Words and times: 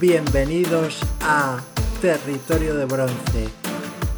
Bienvenidos 0.00 0.98
a 1.20 1.60
Territorio 2.00 2.74
de 2.74 2.86
Bronce, 2.86 3.48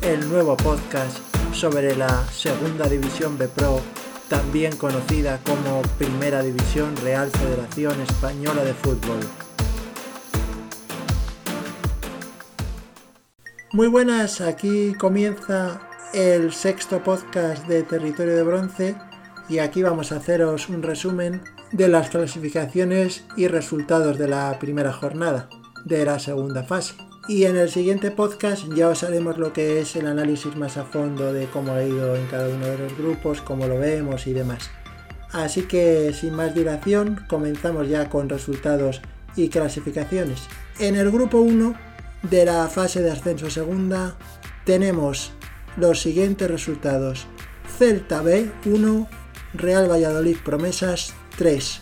el 0.03 0.29
nuevo 0.29 0.57
podcast 0.57 1.19
sobre 1.53 1.97
la 1.97 2.25
Segunda 2.29 2.89
División 2.89 3.37
B 3.37 3.49
Pro, 3.49 3.81
también 4.29 4.77
conocida 4.77 5.41
como 5.45 5.83
Primera 5.99 6.41
División 6.41 6.95
Real 6.99 7.29
Federación 7.33 8.01
Española 8.01 8.63
de 8.63 8.75
Fútbol. 8.75 9.19
Muy 13.73 13.89
buenas, 13.89 14.41
aquí 14.41 14.95
comienza 14.95 15.81
el 16.15 16.53
sexto 16.53 17.03
podcast 17.03 17.67
de 17.67 17.83
Territorio 17.83 18.37
de 18.37 18.45
Bronce 18.45 18.97
y 19.49 19.59
aquí 19.59 19.83
vamos 19.83 20.13
a 20.13 20.19
haceros 20.19 20.69
un 20.69 20.85
resumen 20.85 21.43
de 21.73 21.89
las 21.89 22.09
clasificaciones 22.09 23.25
y 23.37 23.49
resultados 23.49 24.17
de 24.17 24.29
la 24.29 24.57
primera 24.61 24.93
jornada 24.93 25.49
de 25.85 26.05
la 26.05 26.19
segunda 26.19 26.63
fase. 26.63 26.95
Y 27.29 27.45
en 27.45 27.57
el 27.57 27.71
siguiente 27.71 28.11
podcast 28.11 28.65
ya 28.75 28.89
os 28.89 29.05
haremos 29.05 29.39
lo 29.39 29.53
que 29.53 29.81
es 29.81 29.95
el 29.95 30.07
análisis 30.07 30.57
más 30.57 30.77
a 30.77 30.85
fondo 30.85 31.33
de 31.33 31.47
cómo 31.47 31.73
ha 31.73 31.85
ido 31.85 32.17
en 32.17 32.27
cada 32.27 32.49
uno 32.49 32.67
de 32.67 32.79
los 32.79 32.99
grupos, 32.99 33.41
cómo 33.41 33.67
lo 33.67 33.79
vemos 33.79 34.27
y 34.27 34.33
demás. 34.33 34.71
Así 35.31 35.63
que 35.63 36.13
sin 36.13 36.35
más 36.35 36.55
dilación, 36.55 37.25
comenzamos 37.29 37.89
ya 37.89 38.11
con 38.11 38.29
resultados 38.29 39.01
y 39.37 39.49
clasificaciones. 39.49 40.41
En 40.79 40.97
el 40.97 41.11
grupo 41.11 41.39
1 41.39 41.75
de 42.23 42.45
la 42.45 42.69
fase 42.69 43.03
de 43.03 43.11
ascenso 43.11 43.51
segunda 43.51 44.17
tenemos 44.65 45.33
los 45.77 46.01
siguientes 46.01 46.51
resultados. 46.51 47.27
Celta 47.79 48.21
B 48.21 48.51
1, 48.67 49.09
Real 49.55 49.91
Valladolid 49.91 50.37
Promesas 50.45 51.15
3, 51.39 51.81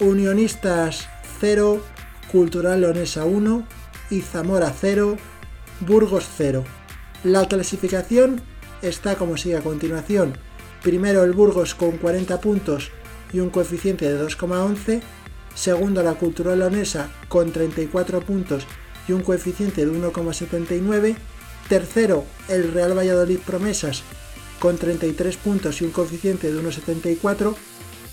Unionistas 0.00 1.08
0, 1.40 1.82
Cultural 2.32 2.80
Leonesa 2.80 3.26
1 3.26 3.66
y 4.08 4.22
Zamora 4.22 4.72
0, 4.74 5.18
Burgos 5.80 6.24
0. 6.38 6.64
La 7.24 7.46
clasificación 7.46 8.40
está 8.80 9.16
como 9.16 9.36
sigue 9.36 9.58
a 9.58 9.60
continuación. 9.60 10.38
Primero 10.82 11.24
el 11.24 11.32
Burgos 11.32 11.74
con 11.74 11.98
40 11.98 12.40
puntos 12.40 12.90
y 13.34 13.40
un 13.40 13.50
coeficiente 13.50 14.10
de 14.10 14.18
2,11. 14.18 15.02
Segundo 15.54 16.02
la 16.02 16.14
Cultural 16.14 16.60
Leonesa 16.60 17.10
con 17.28 17.52
34 17.52 18.22
puntos 18.22 18.66
y 19.06 19.12
un 19.12 19.20
coeficiente 19.20 19.84
de 19.84 19.92
1,79. 19.92 21.16
Tercero 21.68 22.24
el 22.48 22.72
Real 22.72 22.96
Valladolid 22.96 23.40
Promesas 23.40 24.02
con 24.58 24.78
33 24.78 25.36
puntos 25.36 25.82
y 25.82 25.84
un 25.84 25.90
coeficiente 25.90 26.50
de 26.50 26.58
1,74. 26.58 27.54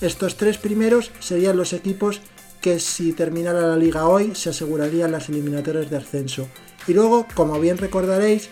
Estos 0.02 0.36
tres 0.36 0.58
primeros 0.58 1.11
serían 1.20 1.56
los 1.56 1.72
equipos 1.72 2.22
que 2.62 2.80
si 2.80 3.14
terminara 3.14 3.62
la 3.62 3.78
liga 3.78 4.08
hoy 4.08 4.36
se 4.36 4.50
asegurarían 4.50 5.12
las 5.12 5.30
eliminatorias 5.30 5.90
de 5.90 5.98
ascenso. 5.98 6.48
Y 6.88 6.94
luego, 6.94 7.28
como 7.36 7.60
bien 7.60 7.78
recordaréis, 7.78 8.50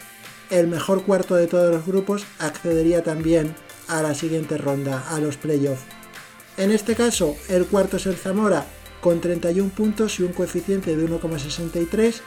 el 0.50 0.68
mejor 0.68 1.04
cuarto 1.04 1.36
de 1.36 1.48
todos 1.48 1.74
los 1.74 1.86
grupos 1.86 2.24
accedería 2.40 3.04
también 3.04 3.54
a 3.88 4.02
la 4.02 4.14
siguiente 4.14 4.58
ronda, 4.58 5.04
a 5.10 5.20
los 5.20 5.38
playoffs. 5.38 5.84
En 6.58 6.72
este 6.72 6.96
caso, 6.96 7.36
el 7.50 7.66
cuarto 7.66 7.98
es 7.98 8.06
el 8.06 8.16
Zamora 8.16 8.66
con 9.02 9.22
31 9.22 9.70
puntos 9.70 10.20
y 10.20 10.24
un 10.24 10.34
coeficiente 10.34 10.96
de 10.96 11.08
1,63 11.08 12.22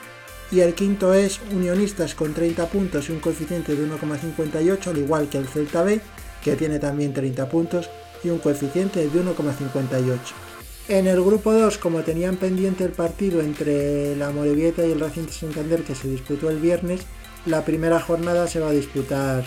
y 0.53 0.61
el 0.61 0.75
quinto 0.75 1.15
es 1.15 1.41
Unionistas 1.53 2.15
con 2.15 2.35
30 2.35 2.67
puntos 2.69 3.09
y 3.09 3.13
un 3.13 3.21
coeficiente 3.21 3.75
de 3.75 3.87
1,58 3.87 4.87
al 4.89 4.99
igual 4.99 5.29
que 5.29 5.39
el 5.39 5.49
Celta 5.49 5.83
B 5.83 6.01
que 6.43 6.57
tiene 6.57 6.79
también 6.79 7.13
30 7.13 7.49
puntos 7.49 7.91
y 8.23 8.31
un 8.31 8.39
coeficiente 8.39 9.01
de 9.01 9.11
1,58. 9.11 10.50
En 10.91 11.07
el 11.07 11.23
grupo 11.23 11.53
2, 11.53 11.79
como 11.79 12.01
tenían 12.01 12.35
pendiente 12.35 12.83
el 12.83 12.91
partido 12.91 13.43
entre 13.43 14.17
la 14.17 14.31
Morevieta 14.31 14.85
y 14.85 14.91
el 14.91 14.99
Racing 14.99 15.27
de 15.27 15.33
Santander 15.33 15.85
que 15.85 15.95
se 15.95 16.09
disputó 16.09 16.51
el 16.51 16.59
viernes, 16.59 17.03
la 17.47 17.65
primera 17.65 18.01
jornada 18.01 18.49
se 18.49 18.59
va 18.59 18.71
a 18.71 18.73
disputar 18.73 19.45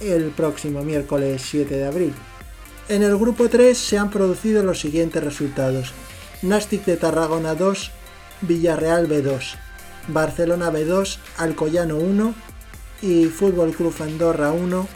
el 0.00 0.30
próximo 0.30 0.82
miércoles 0.82 1.42
7 1.48 1.76
de 1.76 1.86
abril. 1.86 2.12
En 2.88 3.04
el 3.04 3.16
grupo 3.16 3.48
3 3.48 3.78
se 3.78 3.98
han 3.98 4.10
producido 4.10 4.64
los 4.64 4.80
siguientes 4.80 5.22
resultados. 5.22 5.92
Nastic 6.42 6.84
de 6.84 6.96
Tarragona 6.96 7.54
2, 7.54 7.92
Villarreal 8.40 9.08
B2, 9.08 9.54
Barcelona 10.08 10.72
B2, 10.72 11.18
Alcoyano 11.36 11.98
1 11.98 12.34
y 13.02 13.26
Fútbol 13.26 13.76
Club 13.76 13.94
Andorra 14.00 14.50
1, 14.50 14.88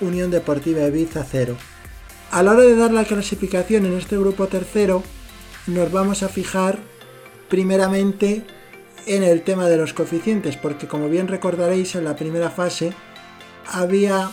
Unión 0.00 0.30
Deportiva 0.30 0.86
Ibiza 0.86 1.26
0. 1.28 1.56
A 2.30 2.44
la 2.44 2.52
hora 2.52 2.62
de 2.62 2.76
dar 2.76 2.92
la 2.92 3.04
clasificación 3.04 3.86
en 3.86 3.94
este 3.94 4.16
grupo 4.16 4.46
tercero, 4.46 5.02
nos 5.66 5.90
vamos 5.90 6.22
a 6.22 6.28
fijar 6.28 6.78
primeramente 7.48 8.42
en 9.06 9.22
el 9.22 9.42
tema 9.42 9.68
de 9.68 9.76
los 9.76 9.92
coeficientes, 9.92 10.56
porque 10.56 10.86
como 10.86 11.08
bien 11.08 11.28
recordaréis 11.28 11.94
en 11.94 12.04
la 12.04 12.16
primera 12.16 12.50
fase 12.50 12.92
había 13.66 14.30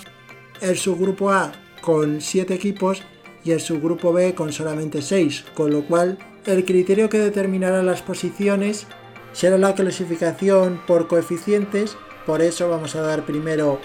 el 0.61 0.77
subgrupo 0.77 1.31
A 1.31 1.51
con 1.81 2.21
7 2.21 2.53
equipos 2.53 3.03
y 3.43 3.51
el 3.51 3.59
subgrupo 3.59 4.13
B 4.13 4.35
con 4.35 4.51
solamente 4.53 5.01
6, 5.01 5.45
con 5.53 5.71
lo 5.71 5.83
cual 5.85 6.17
el 6.45 6.65
criterio 6.65 7.09
que 7.09 7.19
determinará 7.19 7.81
las 7.83 8.01
posiciones 8.01 8.87
será 9.33 9.57
la 9.57 9.73
clasificación 9.73 10.81
por 10.85 11.07
coeficientes, 11.07 11.97
por 12.25 12.41
eso 12.41 12.69
vamos 12.69 12.95
a 12.95 13.01
dar 13.01 13.25
primero 13.25 13.79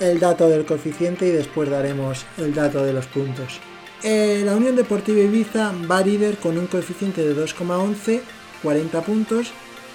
el 0.00 0.20
dato 0.20 0.48
del 0.48 0.64
coeficiente 0.64 1.26
y 1.26 1.30
después 1.30 1.70
daremos 1.70 2.26
el 2.38 2.54
dato 2.54 2.84
de 2.84 2.92
los 2.92 3.06
puntos. 3.06 3.60
Eh, 4.04 4.42
la 4.44 4.56
Unión 4.56 4.74
Deportiva 4.74 5.20
Ibiza 5.20 5.72
va 5.88 6.00
líder 6.00 6.36
con 6.38 6.58
un 6.58 6.66
coeficiente 6.66 7.22
de 7.22 7.36
2,11, 7.36 8.20
40 8.62 9.00
puntos. 9.02 9.52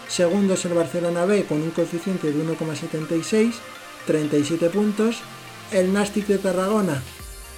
Segundo 0.08 0.54
es 0.54 0.64
el 0.64 0.74
Barcelona 0.74 1.26
B 1.26 1.44
con 1.44 1.62
un 1.62 1.72
coeficiente 1.72 2.32
de 2.32 2.42
1,76, 2.42 3.54
37 4.06 4.70
puntos. 4.70 5.18
El 5.74 5.92
Nastic 5.92 6.26
de 6.28 6.38
Tarragona 6.38 7.04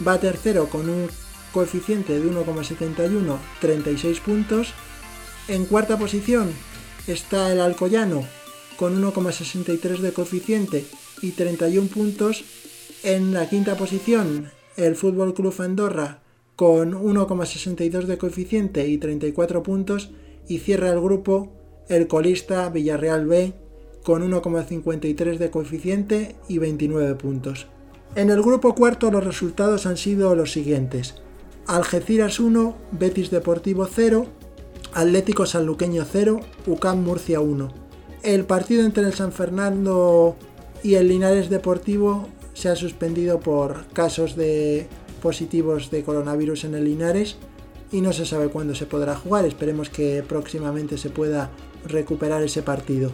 va 0.05 0.19
tercero 0.19 0.67
con 0.69 0.89
un 0.89 1.07
coeficiente 1.53 2.19
de 2.19 2.25
1,71, 2.25 3.37
36 3.61 4.19
puntos. 4.21 4.73
En 5.47 5.65
cuarta 5.65 5.99
posición 5.99 6.51
está 7.05 7.51
el 7.51 7.61
Alcoyano 7.61 8.23
con 8.75 8.99
1,63 8.99 9.99
de 9.99 10.13
coeficiente 10.13 10.85
y 11.21 11.31
31 11.31 11.89
puntos. 11.89 12.43
En 13.03 13.35
la 13.35 13.47
quinta 13.47 13.75
posición 13.75 14.51
el 14.77 14.95
Fútbol 14.95 15.35
Club 15.35 15.53
Andorra 15.59 16.21
con 16.59 16.91
1,62 16.91 18.03
de 18.03 18.17
coeficiente 18.17 18.85
y 18.85 18.97
34 18.97 19.63
puntos 19.63 20.11
y 20.45 20.57
cierra 20.57 20.89
el 20.89 20.99
grupo 20.99 21.53
el 21.87 22.09
colista 22.09 22.67
Villarreal 22.67 23.27
B 23.27 23.53
con 24.03 24.29
1,53 24.29 25.37
de 25.37 25.51
coeficiente 25.51 26.35
y 26.49 26.57
29 26.57 27.15
puntos. 27.15 27.67
En 28.13 28.29
el 28.29 28.41
grupo 28.41 28.75
cuarto 28.75 29.09
los 29.09 29.23
resultados 29.23 29.85
han 29.85 29.95
sido 29.95 30.35
los 30.35 30.51
siguientes. 30.51 31.15
Algeciras 31.65 32.41
1, 32.41 32.75
Betis 32.91 33.31
Deportivo 33.31 33.87
0, 33.89 34.25
Atlético 34.93 35.45
Sanluqueño 35.45 36.03
0, 36.11 36.41
UCAM 36.67 37.01
Murcia 37.01 37.39
1. 37.39 37.69
El 38.21 38.43
partido 38.43 38.83
entre 38.83 39.05
el 39.05 39.13
San 39.13 39.31
Fernando 39.31 40.35
y 40.83 40.95
el 40.95 41.07
Linares 41.07 41.49
Deportivo 41.49 42.27
se 42.53 42.67
ha 42.67 42.75
suspendido 42.75 43.39
por 43.39 43.85
casos 43.93 44.35
de 44.35 44.89
positivos 45.19 45.91
de 45.91 46.03
coronavirus 46.03 46.65
en 46.65 46.75
el 46.75 46.85
Linares 46.85 47.37
y 47.91 48.01
no 48.01 48.13
se 48.13 48.25
sabe 48.25 48.49
cuándo 48.49 48.75
se 48.75 48.85
podrá 48.85 49.15
jugar. 49.15 49.45
Esperemos 49.45 49.89
que 49.89 50.23
próximamente 50.27 50.97
se 50.97 51.09
pueda 51.09 51.49
recuperar 51.85 52.43
ese 52.43 52.61
partido. 52.61 53.11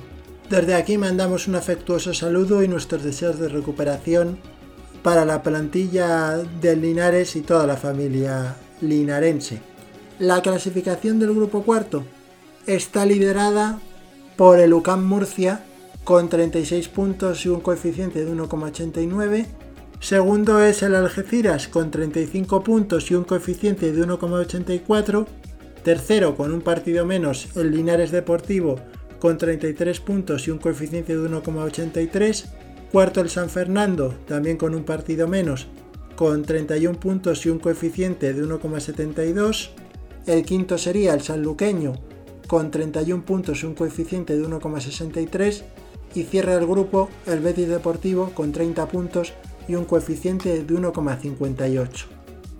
Desde 0.49 0.75
aquí 0.75 0.97
mandamos 0.97 1.47
un 1.47 1.55
afectuoso 1.55 2.13
saludo 2.13 2.61
y 2.63 2.67
nuestros 2.67 3.03
deseos 3.03 3.39
de 3.39 3.49
recuperación 3.49 4.37
para 5.01 5.25
la 5.25 5.43
plantilla 5.43 6.37
del 6.37 6.81
Linares 6.81 7.35
y 7.35 7.41
toda 7.41 7.67
la 7.67 7.77
familia 7.77 8.55
linarense. 8.81 9.59
La 10.19 10.41
clasificación 10.41 11.19
del 11.19 11.33
grupo 11.33 11.63
cuarto 11.63 12.03
está 12.67 13.05
liderada 13.05 13.79
por 14.35 14.59
el 14.59 14.73
UCAM 14.73 15.05
Murcia 15.05 15.63
con 16.03 16.29
36 16.29 16.87
puntos 16.89 17.45
y 17.45 17.49
un 17.49 17.61
coeficiente 17.61 18.23
de 18.23 18.31
1,89 18.31 19.45
Segundo 20.05 20.63
es 20.63 20.83
el 20.83 20.93
Algeciras 20.93 21.67
con 21.67 21.89
35 21.89 22.63
puntos 22.63 23.09
y 23.09 23.15
un 23.15 23.23
coeficiente 23.23 23.91
de 23.91 24.05
1,84. 24.05 25.25
Tercero, 25.83 26.35
con 26.35 26.53
un 26.53 26.61
partido 26.61 27.07
menos, 27.07 27.47
el 27.55 27.71
Linares 27.71 28.11
Deportivo 28.11 28.75
con 29.17 29.39
33 29.39 29.99
puntos 30.01 30.47
y 30.47 30.51
un 30.51 30.59
coeficiente 30.59 31.17
de 31.17 31.27
1,83. 31.27 32.45
Cuarto, 32.91 33.19
el 33.19 33.31
San 33.31 33.49
Fernando, 33.49 34.13
también 34.27 34.57
con 34.57 34.75
un 34.75 34.83
partido 34.83 35.27
menos, 35.27 35.65
con 36.15 36.43
31 36.43 36.99
puntos 36.99 37.43
y 37.47 37.49
un 37.49 37.57
coeficiente 37.57 38.31
de 38.31 38.43
1,72. 38.43 39.71
El 40.27 40.45
quinto 40.45 40.77
sería 40.77 41.15
el 41.15 41.21
Sanluqueño, 41.21 41.93
con 42.45 42.69
31 42.69 43.25
puntos 43.25 43.63
y 43.63 43.65
un 43.65 43.73
coeficiente 43.73 44.37
de 44.37 44.47
1,63. 44.47 45.63
Y 46.13 46.23
cierra 46.25 46.53
el 46.53 46.67
grupo 46.67 47.09
el 47.25 47.39
Betis 47.39 47.67
Deportivo 47.67 48.29
con 48.35 48.51
30 48.51 48.87
puntos 48.87 49.33
y 49.67 49.75
un 49.75 49.85
coeficiente 49.85 50.63
de 50.63 50.73
1,58. 50.73 52.05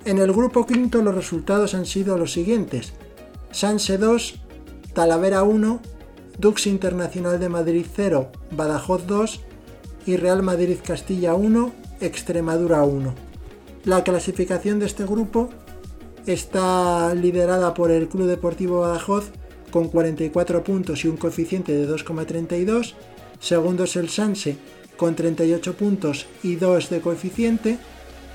En 0.05 0.19
el 0.19 0.31
grupo 0.31 0.65
quinto 0.65 1.01
los 1.01 1.15
resultados 1.15 1.73
han 1.73 1.85
sido 1.85 2.17
los 2.17 2.33
siguientes. 2.33 2.93
Sanse 3.51 3.97
2, 3.97 4.41
Talavera 4.93 5.43
1 5.43 5.81
Dux 6.37 6.67
Internacional 6.67 7.39
de 7.39 7.49
Madrid 7.49 7.85
0, 7.95 8.29
Badajoz 8.51 9.07
2 9.07 9.41
y 10.05 10.17
Real 10.17 10.43
Madrid 10.43 10.77
Castilla 10.85 11.33
1, 11.33 11.71
Extremadura 12.01 12.83
1. 12.83 13.13
La 13.85 14.03
clasificación 14.03 14.79
de 14.79 14.85
este 14.85 15.05
grupo 15.05 15.49
está 16.25 17.13
liderada 17.13 17.73
por 17.73 17.91
el 17.91 18.09
Club 18.09 18.27
Deportivo 18.27 18.81
Badajoz 18.81 19.31
con 19.71 19.87
44 19.87 20.63
puntos 20.63 21.05
y 21.05 21.07
un 21.07 21.17
coeficiente 21.17 21.71
de 21.71 21.87
2,32. 21.87 22.95
Segundo 23.39 23.85
es 23.85 23.95
el 23.95 24.09
Sanse 24.09 24.57
con 24.97 25.15
38 25.15 25.75
puntos 25.75 26.25
y 26.43 26.55
2 26.55 26.89
de 26.89 27.01
coeficiente. 27.01 27.77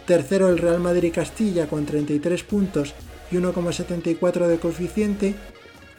Tercero 0.07 0.49
el 0.49 0.59
Real 0.59 0.81
Madrid 0.81 1.13
Castilla 1.15 1.69
con 1.69 1.87
33 1.87 2.43
puntos 2.45 2.95
y 3.31 3.37
1,74 3.37 4.47
de 4.47 4.59
coeficiente. 4.59 5.35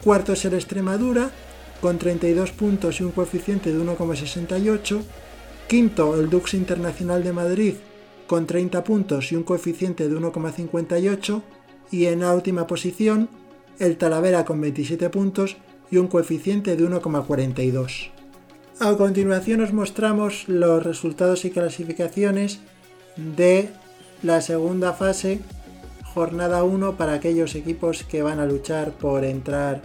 Cuarto 0.03 0.33
es 0.33 0.43
el 0.45 0.53
Extremadura 0.53 1.31
con 1.81 1.97
32 1.97 2.51
puntos 2.51 2.99
y 2.99 3.03
un 3.03 3.11
coeficiente 3.11 3.71
de 3.71 3.79
1,68. 3.79 5.01
Quinto 5.67 6.19
el 6.19 6.29
Dux 6.29 6.53
Internacional 6.53 7.23
de 7.23 7.33
Madrid 7.33 7.73
con 8.27 8.45
30 8.45 8.83
puntos 8.83 9.31
y 9.31 9.35
un 9.35 9.43
coeficiente 9.43 10.07
de 10.07 10.15
1,58. 10.15 11.41
Y 11.91 12.05
en 12.05 12.21
la 12.21 12.33
última 12.33 12.67
posición 12.67 13.29
el 13.79 13.97
Talavera 13.97 14.45
con 14.45 14.61
27 14.61 15.09
puntos 15.09 15.57
y 15.89 15.97
un 15.97 16.07
coeficiente 16.07 16.75
de 16.75 16.83
1,42. 16.87 18.20
A 18.79 18.95
continuación 18.97 19.61
os 19.61 19.73
mostramos 19.73 20.47
los 20.47 20.83
resultados 20.83 21.45
y 21.45 21.51
clasificaciones 21.51 22.59
de 23.15 23.69
la 24.23 24.41
segunda 24.41 24.93
fase, 24.93 25.41
jornada 26.13 26.63
1 26.63 26.97
para 26.97 27.13
aquellos 27.13 27.55
equipos 27.55 28.03
que 28.03 28.23
van 28.23 28.39
a 28.39 28.45
luchar 28.45 28.91
por 28.91 29.23
entrar 29.23 29.81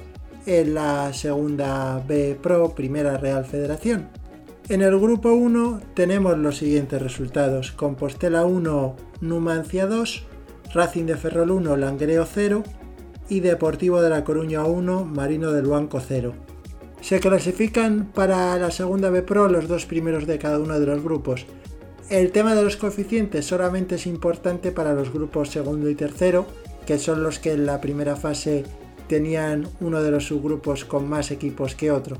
en 0.46 0.74
la 0.74 1.12
segunda 1.12 2.02
B 2.06 2.38
Pro, 2.40 2.74
Primera 2.74 3.18
Real 3.18 3.44
Federación. 3.44 4.08
En 4.68 4.82
el 4.82 4.98
grupo 4.98 5.32
1 5.32 5.80
tenemos 5.94 6.38
los 6.38 6.56
siguientes 6.56 7.00
resultados. 7.02 7.72
Compostela 7.72 8.44
1, 8.44 8.96
Numancia 9.20 9.86
2, 9.86 10.24
Racing 10.72 11.04
de 11.04 11.16
Ferrol 11.16 11.50
1, 11.50 11.76
Langreo 11.76 12.26
0 12.26 12.62
y 13.28 13.40
Deportivo 13.40 14.00
de 14.00 14.10
La 14.10 14.24
Coruña 14.24 14.64
1, 14.64 15.04
Marino 15.04 15.52
del 15.52 15.66
Banco 15.66 16.00
0. 16.00 16.45
Se 17.00 17.20
clasifican 17.20 18.10
para 18.12 18.56
la 18.56 18.70
segunda 18.70 19.10
B 19.10 19.22
Pro 19.22 19.48
los 19.48 19.68
dos 19.68 19.86
primeros 19.86 20.26
de 20.26 20.38
cada 20.38 20.58
uno 20.58 20.80
de 20.80 20.86
los 20.86 21.02
grupos. 21.02 21.46
El 22.08 22.32
tema 22.32 22.54
de 22.54 22.62
los 22.62 22.76
coeficientes 22.76 23.46
solamente 23.46 23.96
es 23.96 24.06
importante 24.06 24.72
para 24.72 24.94
los 24.94 25.12
grupos 25.12 25.50
segundo 25.50 25.88
y 25.90 25.94
tercero, 25.94 26.46
que 26.86 26.98
son 26.98 27.22
los 27.22 27.38
que 27.38 27.52
en 27.52 27.66
la 27.66 27.80
primera 27.80 28.16
fase 28.16 28.64
tenían 29.08 29.68
uno 29.80 30.02
de 30.02 30.10
los 30.10 30.26
subgrupos 30.26 30.84
con 30.84 31.08
más 31.08 31.30
equipos 31.30 31.74
que 31.74 31.90
otro. 31.90 32.18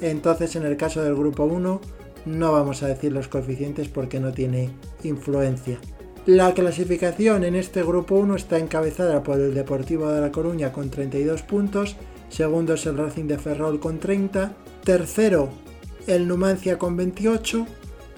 Entonces 0.00 0.56
en 0.56 0.64
el 0.64 0.76
caso 0.76 1.02
del 1.02 1.14
grupo 1.14 1.44
1 1.44 1.80
no 2.26 2.52
vamos 2.52 2.82
a 2.82 2.88
decir 2.88 3.12
los 3.12 3.28
coeficientes 3.28 3.88
porque 3.88 4.20
no 4.20 4.32
tiene 4.32 4.70
influencia. 5.02 5.78
La 6.26 6.54
clasificación 6.54 7.44
en 7.44 7.54
este 7.54 7.82
grupo 7.82 8.14
1 8.16 8.36
está 8.36 8.58
encabezada 8.58 9.22
por 9.22 9.38
el 9.38 9.52
Deportivo 9.52 10.10
de 10.10 10.22
La 10.22 10.32
Coruña 10.32 10.72
con 10.72 10.90
32 10.90 11.42
puntos, 11.42 11.96
segundo 12.34 12.74
es 12.74 12.84
el 12.86 12.98
Racing 12.98 13.26
de 13.26 13.38
Ferrol 13.38 13.78
con 13.78 14.00
30, 14.00 14.56
tercero 14.82 15.50
el 16.08 16.26
Numancia 16.26 16.78
con 16.78 16.96
28, 16.96 17.64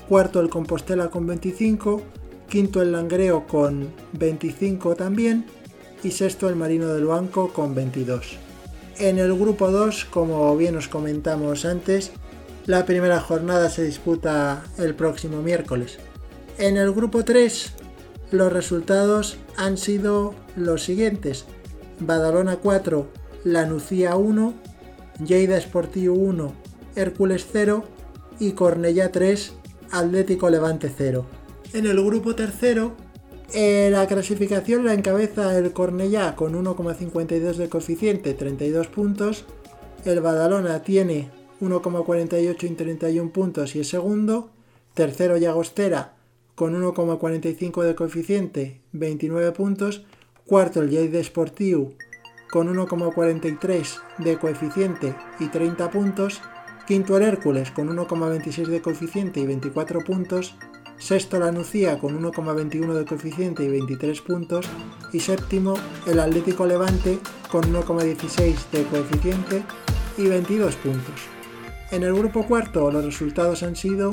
cuarto 0.09 0.41
el 0.41 0.49
Compostela 0.49 1.11
con 1.11 1.27
25, 1.27 2.01
quinto 2.49 2.81
el 2.81 2.93
Langreo 2.93 3.47
con 3.47 3.93
25 4.15 4.97
también 4.97 5.45
y 6.03 6.13
sexto 6.13 6.49
el 6.49 6.57
Marino 6.57 6.95
del 6.95 7.05
Banco 7.05 7.53
con 7.53 7.75
22. 7.75 8.39
En 8.99 9.19
el 9.19 9.35
grupo 9.35 9.71
2, 9.71 10.07
como 10.07 10.57
bien 10.57 10.77
os 10.79 10.89
comentamos 10.89 11.67
antes, 11.67 12.13
la 12.65 12.87
primera 12.87 13.21
jornada 13.21 13.69
se 13.69 13.85
disputa 13.85 14.65
el 14.79 14.95
próximo 14.95 15.43
miércoles. 15.43 15.99
En 16.57 16.79
el 16.79 16.91
grupo 16.93 17.23
3, 17.23 17.73
los 18.31 18.51
resultados 18.51 19.37
han 19.59 19.77
sido 19.77 20.35
los 20.57 20.83
siguientes. 20.85 21.45
Badalona 22.01 22.57
4, 22.57 23.26
Lanucía 23.47 24.17
1, 24.17 24.55
Lleida 25.25 25.61
Sportivo 25.61 26.17
1, 26.17 26.53
Hércules 26.97 27.47
0 27.53 27.85
y 28.41 28.53
Cornellá 28.53 29.13
3, 29.13 29.53
Atlético 29.93 30.51
Levante 30.51 30.91
0. 30.93 31.25
En 31.73 31.87
el 31.87 32.05
grupo 32.05 32.35
tercero, 32.35 32.97
eh, 33.55 33.89
la 33.93 34.09
clasificación 34.09 34.85
la 34.85 34.95
encabeza 34.95 35.57
el 35.57 35.73
Cornellá 35.73 36.35
con 36.35 36.55
1,52 36.55 37.55
de 37.55 37.69
coeficiente, 37.69 38.35
32 38.35 38.89
puntos. 38.89 39.45
El 40.05 40.21
Badalona 40.23 40.83
tiene 40.83 41.31
1,48 41.61 42.65
y 42.65 42.71
31 42.71 43.31
puntos 43.31 43.77
y 43.77 43.81
es 43.81 43.89
segundo. 43.89 44.51
Tercero 44.93 45.37
Llagostera 45.37 46.17
con 46.57 46.75
1,45 46.75 47.85
de 47.85 47.95
coeficiente, 47.95 48.81
29 48.91 49.53
puntos. 49.53 50.05
Cuarto 50.47 50.83
el 50.83 50.91
Lleida 50.91 51.23
Sportiu 51.23 51.95
con 52.51 52.75
1,43 52.75 54.01
de 54.19 54.39
coeficiente 54.39 55.15
y 55.39 55.49
30 55.49 55.91
puntos. 55.91 56.41
Quinto 56.87 57.17
el 57.17 57.25
Hércules 57.25 57.71
con 57.71 57.89
1,26 57.89 58.67
de 58.67 58.81
coeficiente 58.81 59.41
y 59.41 59.47
24 59.47 60.01
puntos. 60.01 60.55
Sexto 60.99 61.39
la 61.39 61.53
Nucía 61.53 61.99
con 61.99 62.23
1,21 62.23 62.93
de 62.95 63.05
coeficiente 63.05 63.65
y 63.65 63.69
23 63.69 64.21
puntos. 64.23 64.67
Y 65.13 65.21
séptimo 65.21 65.75
el 66.07 66.21
Atlético 66.21 66.67
Levante 66.67 67.19
con 67.51 67.65
1,16 67.65 68.71
de 68.71 68.85
coeficiente 68.85 69.63
y 70.17 70.29
22 70.29 70.77
puntos. 70.77 71.15
En 71.91 72.03
el 72.03 72.15
grupo 72.15 72.47
cuarto 72.47 72.91
los 72.91 73.05
resultados 73.05 73.63
han 73.63 73.77
sido 73.77 74.13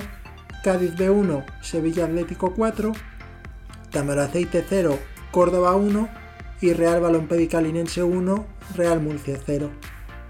Cádiz 0.64 0.96
B1, 0.96 1.46
Sevilla 1.62 2.06
Atlético 2.06 2.54
4, 2.54 2.92
Tamaraceite 3.92 4.66
0, 4.68 4.98
Córdoba 5.32 5.76
1 5.76 6.23
y 6.64 6.72
Real 6.72 7.28
Linense 7.62 8.02
1, 8.04 8.46
Real 8.78 9.02
Murcia 9.02 9.38
0. 9.46 9.70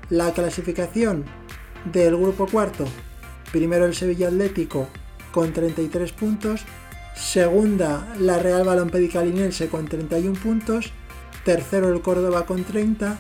La 0.10 0.34
clasificación 0.34 1.26
del 1.86 2.18
grupo 2.18 2.48
cuarto, 2.48 2.86
primero 3.52 3.86
el 3.86 3.94
Sevilla 3.94 4.30
Atlético 4.30 4.88
con 5.32 5.54
33 5.54 6.12
puntos, 6.14 6.62
segunda 7.16 8.16
la 8.20 8.40
Real 8.40 8.66
Linense 8.66 9.68
con 9.68 9.88
31 9.88 10.34
puntos, 10.42 10.92
tercero 11.46 11.94
el 11.94 12.02
Córdoba 12.02 12.48
con 12.48 12.64
30, 12.64 13.20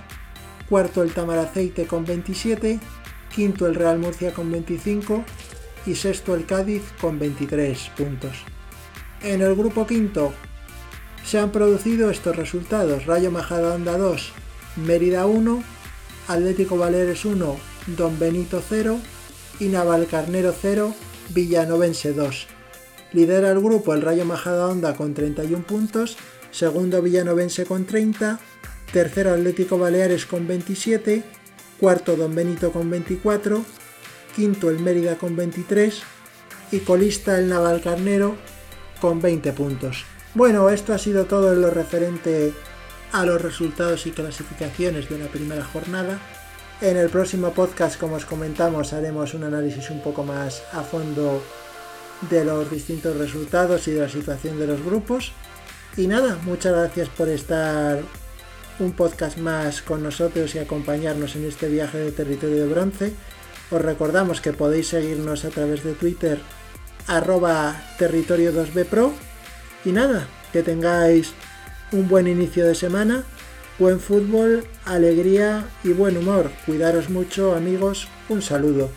cuarto 0.67 1.03
el 1.03 1.13
Tamaraceite 1.13 1.85
con 1.85 2.05
27, 2.05 2.79
quinto 3.35 3.67
el 3.67 3.75
Real 3.75 3.99
Murcia 3.99 4.33
con 4.33 4.51
25 4.51 5.23
y 5.85 5.93
sexto 5.93 6.33
el 6.33 6.47
Cádiz 6.47 6.81
con 6.99 7.19
23 7.19 7.91
puntos. 7.95 8.43
En 9.21 9.43
el 9.43 9.53
grupo 9.53 9.85
quinto 9.85 10.33
se 11.25 11.39
han 11.39 11.51
producido 11.51 12.09
estos 12.09 12.35
resultados: 12.35 13.05
Rayo 13.05 13.31
Majadahonda 13.31 13.97
2, 13.97 14.31
Mérida 14.77 15.25
1, 15.25 15.63
Atlético 16.27 16.77
Baleares 16.77 17.25
1, 17.25 17.57
Don 17.97 18.19
Benito 18.19 18.61
0 18.67 18.99
y 19.59 19.65
Navalcarnero 19.65 20.53
0, 20.59 20.93
Villanovense 21.29 22.13
2. 22.13 22.47
Lidera 23.13 23.51
el 23.51 23.59
grupo 23.59 23.93
el 23.93 24.01
Rayo 24.01 24.25
Majadahonda 24.25 24.95
con 24.95 25.13
31 25.13 25.63
puntos, 25.65 26.17
segundo 26.51 27.01
Villanovense 27.01 27.65
con 27.65 27.85
30, 27.85 28.39
tercero 28.91 29.33
Atlético 29.33 29.77
Baleares 29.77 30.25
con 30.25 30.47
27, 30.47 31.23
cuarto 31.79 32.15
Don 32.15 32.33
Benito 32.33 32.71
con 32.71 32.89
24, 32.89 33.63
quinto 34.35 34.69
el 34.69 34.79
Mérida 34.79 35.17
con 35.17 35.35
23 35.35 36.01
y 36.71 36.79
colista 36.79 37.37
el 37.37 37.49
Navalcarnero 37.49 38.35
con 38.99 39.21
20 39.21 39.53
puntos. 39.53 40.05
Bueno, 40.35 40.69
esto 40.69 40.93
ha 40.93 40.97
sido 40.97 41.25
todo 41.25 41.53
en 41.53 41.61
lo 41.61 41.69
referente 41.69 42.53
a 43.11 43.23
los 43.23 43.39
resultados 43.39 44.07
y 44.07 44.11
clasificaciones 44.11 45.07
de 45.07 45.19
la 45.19 45.27
primera 45.27 45.63
jornada. 45.63 46.17
En 46.81 46.97
el 46.97 47.09
próximo 47.09 47.51
podcast, 47.51 47.99
como 47.99 48.15
os 48.15 48.25
comentamos, 48.25 48.93
haremos 48.93 49.35
un 49.35 49.43
análisis 49.43 49.91
un 49.91 50.01
poco 50.01 50.23
más 50.23 50.63
a 50.73 50.81
fondo 50.81 51.43
de 52.31 52.43
los 52.45 52.71
distintos 52.71 53.15
resultados 53.17 53.87
y 53.87 53.91
de 53.91 54.01
la 54.01 54.09
situación 54.09 54.57
de 54.57 54.65
los 54.65 54.83
grupos. 54.83 55.33
Y 55.97 56.07
nada, 56.07 56.39
muchas 56.43 56.73
gracias 56.73 57.09
por 57.09 57.29
estar 57.29 58.01
un 58.79 58.91
podcast 58.93 59.37
más 59.37 59.83
con 59.83 60.01
nosotros 60.01 60.55
y 60.55 60.59
acompañarnos 60.59 61.35
en 61.35 61.45
este 61.45 61.69
viaje 61.69 61.99
de 61.99 62.11
territorio 62.11 62.55
de 62.55 62.67
bronce. 62.67 63.13
Os 63.69 63.81
recordamos 63.81 64.41
que 64.41 64.51
podéis 64.51 64.87
seguirnos 64.87 65.45
a 65.45 65.49
través 65.49 65.83
de 65.83 65.93
Twitter 65.93 66.39
arroba 67.05 67.75
territorio 67.99 68.51
2B 68.51 68.85
Pro. 68.85 69.13
Y 69.85 69.91
nada, 69.91 70.27
que 70.51 70.63
tengáis 70.63 71.33
un 71.91 72.07
buen 72.07 72.27
inicio 72.27 72.65
de 72.65 72.75
semana 72.75 73.23
Buen 73.79 73.99
fútbol, 73.99 74.65
alegría 74.85 75.65
y 75.83 75.93
buen 75.93 76.15
humor. 76.15 76.51
Cuidaros 76.67 77.09
mucho 77.09 77.55
amigos. 77.55 78.07
Un 78.29 78.43
saludo. 78.43 78.91